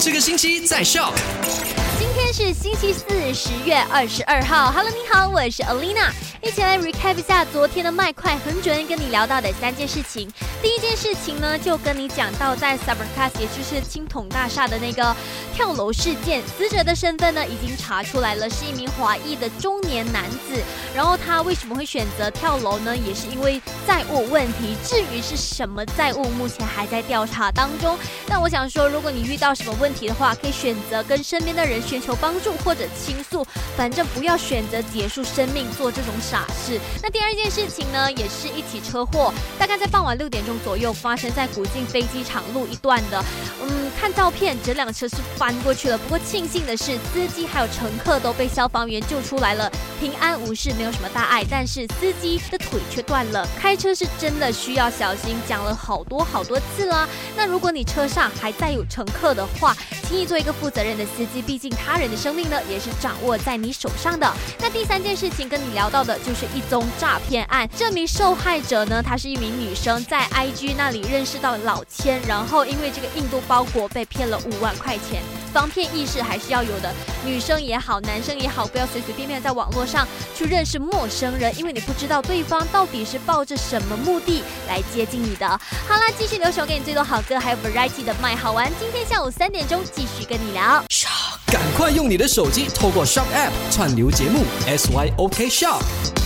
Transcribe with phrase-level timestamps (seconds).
[0.00, 1.12] 这个星期在笑。
[1.98, 4.72] 今天是星期四，十月二十二号。
[4.72, 6.10] Hello，你好，我是 Alina，
[6.42, 10.32] 一起来 recap 一下昨天的麦快很准跟你聊到的三件事情。
[10.62, 15.14] 第一件事情呢，就跟你讲到在 Subercast，也就是青铜大厦的那个
[15.54, 20.62] 跳楼事件，死者的身份呢已经查出来了，是一名华裔的中年男子。
[20.94, 22.96] 然后他为什么会选择跳楼呢？
[22.96, 24.76] 也是因为债务问题。
[24.84, 27.96] 至于是什么债务，目前还在调查当中。
[28.26, 36.78] 但我想说，如果你遇到什么问题的话，可以选择跟身边的人寻求帮助或者倾诉，反正不要选择结束生命做这种傻事。
[37.02, 43.24] 那第二件事情呢，也是一起车祸，大概在傍晚六点钟左右发生在古晋飞机场路一段的。
[43.62, 45.96] 嗯，看照片，这辆车是翻过去了。
[45.96, 51.42] 不过庆幸的是，司机还有乘客都被消防员救出来了，平安无事，没有什么大碍。
[51.50, 57.08] 但是司机的腿却断了，开车是真的需要小心，讲了好多好多次啦。
[57.34, 59.74] 那如果你车上还载有乘客的话，
[60.06, 64.30] 轻易做一个负责任的司机，毕竟他人的生命呢也是掌握在你手上的。
[64.58, 75.22] 那第三件事情跟你聊到的就是一宗诈骗案，这名受害者呢，她是一名女生，在 IG 那里认识到老千，然后因为这个印度包裹被骗了五万块钱。
[75.52, 76.92] 防骗意识还是要有的，
[77.24, 85.46] 女生也好，男生也好，不要随随便便在网络上去认识陌生人，因为你不知道对方到底是抱着什么目的来接近你的。
[85.46, 88.70] 好啦，继续留守给你最多好歌，还有 variety 的麦好玩。
[88.78, 90.82] 今天下午三点钟继续跟你聊。
[91.46, 96.19] 赶快用你的手机透过 Shop App 串流节目 SYOK Shop。